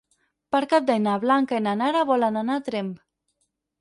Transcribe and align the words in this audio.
Per 0.55 0.61
Cap 0.71 0.87
d'Any 0.87 1.03
na 1.03 1.13
Blanca 1.25 1.59
i 1.61 1.65
na 1.67 1.75
Nara 1.83 2.03
volen 2.13 2.41
anar 2.45 2.57
a 2.59 2.65
Tremp. 2.71 2.91